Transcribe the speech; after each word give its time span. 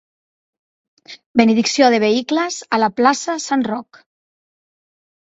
Benedicció 1.41 1.89
de 1.93 1.99
vehicles 2.03 2.57
a 2.77 2.79
la 2.85 2.89
plaça 3.01 3.35
sant 3.43 3.65
Roc. 3.69 4.01